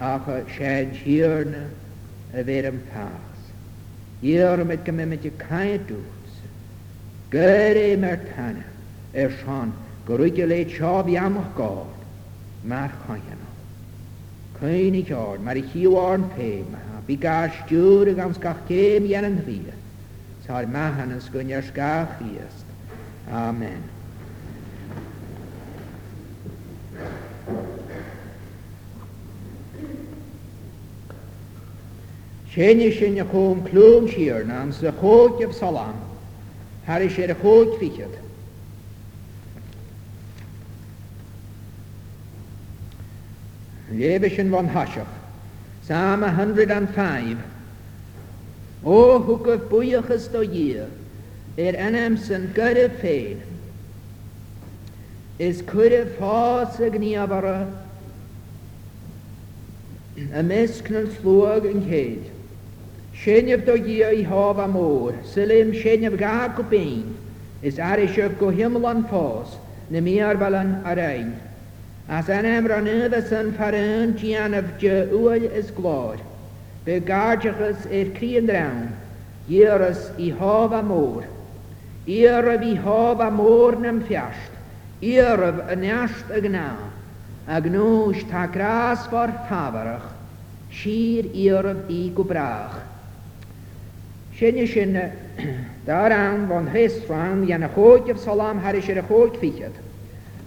ach 0.00 0.26
sé 0.56 0.74
hiorne 1.04 1.64
a 2.32 2.42
bhéir 2.48 2.66
an 2.70 2.78
pás. 2.92 3.36
Díormid 4.20 4.84
go 4.86 4.92
miimiid 4.92 5.26
caiús. 5.42 6.30
Gur 7.32 7.76
é 7.86 7.90
mar 8.04 8.18
tanna 8.34 8.64
ar 9.22 9.30
seán 9.40 9.72
go 10.06 10.16
ruige 10.16 10.46
le 10.48 10.58
seábhí 10.74 11.16
amach 11.26 11.52
gáil 11.58 11.88
mar 12.72 12.90
chaian. 13.06 13.40
Cuine 14.60 15.02
teáir 15.08 15.38
mar 15.46 15.56
i 15.56 15.62
chiúáin 15.70 16.24
péime 16.36 16.80
a 16.96 17.00
bhí 17.06 17.18
gá 17.24 17.38
stúr 17.58 18.08
a 18.08 18.14
gans 18.20 18.38
gach 18.38 18.62
céim 18.68 19.04
dhéan 19.10 19.24
an 19.30 19.38
ríide. 19.46 19.74
Tá 20.46 20.64
mehan 20.66 21.12
an 21.14 21.20
scuinear 21.20 21.62
scaíast. 21.62 22.66
Amen. 23.30 23.82
Chéine 32.58 32.90
sin 32.98 33.20
a 33.20 33.24
chum 33.24 33.62
clún 33.62 34.08
siar 34.08 34.42
ná 34.44 34.66
sa 34.72 34.90
chóideh 34.90 35.54
salán, 35.54 35.94
Har 36.86 36.96
er 36.96 37.02
er 37.02 37.06
is 37.06 37.12
sé 37.14 37.30
a 37.30 37.34
chóid 37.36 37.78
fiad. 37.78 38.10
Lébe 43.92 44.28
sin 44.34 44.50
van 44.50 44.66
haseach, 44.66 45.06
Psalm 45.82 46.22
105, 46.24 47.38
Ó 48.84 49.24
thugah 49.24 49.60
buochas 49.70 50.26
do 50.26 50.40
dhé, 50.42 50.88
ar 51.58 51.74
anam 51.78 52.16
san 52.16 52.50
gyrra 52.56 52.88
féin, 53.00 53.38
Is 55.38 55.62
cuidir 55.62 56.08
fás 56.18 56.80
a 56.80 56.90
gníabhara, 56.90 57.68
a 60.32 60.42
flog 60.42 61.08
slúag 61.22 61.64
yn 61.64 61.82
Sinnef 63.24 63.64
do 63.66 63.74
gyo 63.76 64.08
i 64.14 64.22
hof 64.22 64.58
am 64.62 64.76
o, 64.76 65.10
sylim 65.28 65.70
sinnef 65.74 66.14
ga 66.18 66.52
gwbyn, 66.58 67.02
is 67.66 67.78
ar 67.80 67.96
eisiau 67.98 68.30
go 68.38 68.46
hyml 68.54 68.86
an 68.90 69.02
ffos, 69.10 69.56
na 69.90 69.98
mi 70.00 70.20
ar 70.22 70.36
balan 70.36 70.84
ar 70.84 70.98
ein. 71.02 71.34
As 72.08 72.28
an 72.30 72.46
am 72.46 72.68
ranydd 72.68 73.12
as 73.12 73.32
an 73.32 73.50
ffaryn 73.54 74.14
gian 74.16 74.54
af 74.54 74.70
gyo 74.78 75.08
uol 75.10 75.50
is 75.62 75.72
glod, 75.80 76.20
be 76.84 77.00
gardiachus 77.10 77.88
e'r 77.90 78.12
crian 78.20 78.46
rawn, 78.54 78.92
Ieris 79.56 80.04
i 80.18 80.28
hof 80.42 80.72
am 80.80 80.92
o'r. 81.00 81.24
Ieraf 82.06 82.62
i 82.70 82.74
hof 82.86 83.20
am 83.28 83.40
o'r 83.48 83.80
nam 83.82 83.98
fiast, 84.12 84.52
Ieraf 85.10 85.64
yn 85.74 85.82
iast 85.90 86.30
ag 86.38 86.46
na, 86.54 86.68
ag 87.58 87.66
nŵs 87.74 88.22
ta 88.30 88.46
gras 88.58 89.10
for 89.10 89.32
tafarach, 89.50 90.06
Sir 90.70 91.26
ieraf 91.48 91.82
i 91.98 92.02
gwbrach, 92.20 92.78
چه 94.40 94.50
نشین 94.52 94.98
دارم 95.86 96.50
وان 96.52 96.68
حس 96.68 97.00
فهم 97.00 97.44
یعنی 97.44 97.66
خود 97.66 98.04
که 98.06 98.14
سلام 98.14 98.58
هر 98.58 98.80
شر 98.80 99.00
خود 99.00 99.36
فیکت 99.36 99.70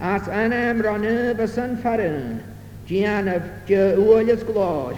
از 0.02 0.22
انم 0.32 0.82
رانه 0.82 1.34
بسن 1.34 1.76
فرن 1.76 2.40
جیانف 2.86 3.42
جه 3.68 3.98
از 4.32 4.46
گلاش 4.46 4.96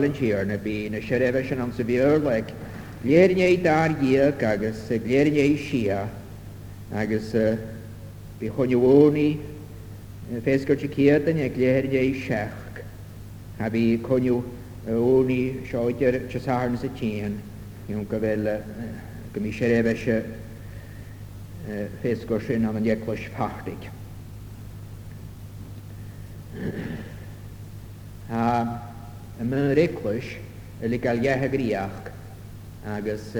Colin 0.00 0.14
Shear 0.14 0.46
na 0.46 0.56
bí 0.56 0.88
na 0.90 0.96
séréh 0.98 1.46
sin 1.46 1.60
an 1.60 1.72
sa 1.74 1.82
bhíor 1.82 2.22
le 2.24 2.42
léirné 3.04 3.62
dar 3.62 3.90
kagas 3.90 4.88
agus 4.88 4.88
léirné 5.04 5.58
sia 5.58 6.08
agus 6.90 7.32
bhí 8.40 8.48
chunihóí 8.56 9.38
fécurte 10.40 11.34
ne 11.34 11.42
ag 11.44 11.54
léirné 11.54 12.16
seach 12.16 12.80
a 13.60 13.68
bhí 13.68 14.00
coniuú 14.00 14.42
óní 14.88 15.68
seoidir 15.70 16.26
tesána 16.32 16.78
sa 16.80 16.88
tían 16.98 17.36
íon 17.90 18.08
go 18.08 18.16
bhfuil 18.18 18.58
go 19.34 19.40
mí 19.40 19.52
séréhse 19.52 20.24
fécur 22.02 22.40
sin 22.46 22.64
am 22.64 22.76
an 22.76 22.82
dhéclis 22.84 23.28
fachtaigh 23.36 23.90
y 29.40 29.44
mynd 29.48 29.72
reiklwys 29.76 30.26
y 30.84 30.88
li 30.90 30.98
gael 31.00 31.22
iehag 31.24 31.54
riach 31.60 32.08
agus 32.94 33.30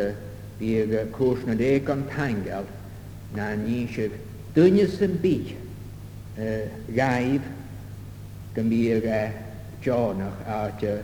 bydd 0.60 0.94
cwrs 1.16 1.42
na 1.48 1.54
ddeg 1.60 1.88
o'n 1.92 2.04
tangel 2.12 2.64
na 3.36 3.50
ni 3.62 3.82
eisiau 3.82 4.16
dynas 4.56 4.96
yn 5.06 5.18
byd 5.24 5.50
gaib 6.96 7.50
gymryd 8.56 9.08
jonach 9.84 10.40
a 10.56 10.60
ty 10.80 10.94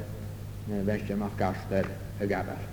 festem 0.88 1.24
o'ch 1.26 1.36
gaster 1.40 1.88
y 2.24 2.28
gafel. 2.32 2.64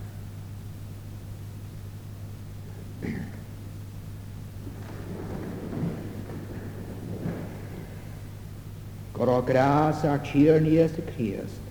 Gorau 9.14 9.44
gras 9.48 10.08
ac 10.10 10.32
hir 10.34 10.64
y 10.68 10.80
Crist, 11.14 11.63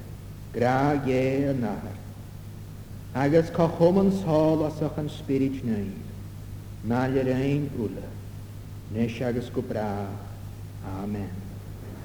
grá 0.53 0.95
nach. 1.59 1.83
Agus 3.15 3.51
có 3.57 3.69
chuman 3.79 4.11
sáil 4.11 4.65
asach 4.67 4.97
an 4.99 5.09
spirit 5.09 5.65
naid, 5.65 5.93
ná 6.85 7.07
le 7.07 7.23
réin 7.23 7.69
ula, 7.79 8.09
nes 8.91 9.21
agus 9.21 9.51
go 9.55 9.61
brá. 9.63 10.07
Amen. 11.03 11.42